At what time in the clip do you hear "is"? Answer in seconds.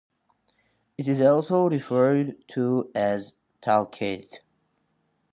1.07-1.21